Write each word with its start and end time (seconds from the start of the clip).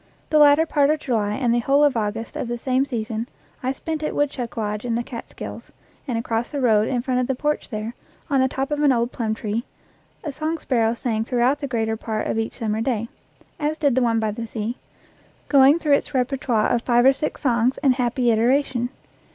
The 0.31 0.39
latter 0.39 0.65
part 0.65 0.89
of 0.89 0.97
July 0.99 1.35
and 1.35 1.53
the 1.53 1.59
whole 1.59 1.83
of 1.83 1.95
August 1.95 2.35
of 2.35 2.47
the 2.47 2.57
same 2.57 2.85
64 2.85 2.85
EACH 2.85 3.01
AFTER 3.01 3.01
ITS 3.03 3.11
KIND 3.11 3.27
season 3.27 3.29
I 3.61 3.71
spent 3.71 4.03
at 4.03 4.15
Woodchuck 4.15 4.57
Lodge 4.57 4.83
in 4.83 4.95
the 4.95 5.03
Catskills, 5.03 5.71
and 6.07 6.17
across 6.17 6.49
the 6.49 6.59
road 6.59 6.87
in 6.87 7.03
front 7.03 7.19
of 7.19 7.27
the 7.27 7.35
porch 7.35 7.69
there, 7.69 7.93
on 8.27 8.41
the 8.41 8.47
top 8.47 8.71
of 8.71 8.79
an 8.81 8.91
old 8.91 9.11
plum 9.11 9.35
tree, 9.35 9.63
a 10.23 10.31
song 10.31 10.57
sparrow 10.57 10.95
sang 10.95 11.23
throughout 11.23 11.59
the 11.59 11.67
greater 11.67 11.97
part 11.97 12.25
of 12.25 12.39
each 12.39 12.57
summer 12.57 12.81
day, 12.81 13.09
as 13.59 13.77
did 13.77 13.93
the 13.93 14.01
one 14.01 14.19
by 14.19 14.31
the 14.31 14.47
sea, 14.47 14.75
going 15.49 15.77
through 15.77 15.93
its 15.93 16.15
reper 16.15 16.35
toire 16.35 16.65
of 16.73 16.81
five 16.81 17.05
or 17.05 17.13
six 17.13 17.41
songs 17.41 17.77
in 17.83 17.91
happy 17.91 18.31
iteration. 18.31 18.89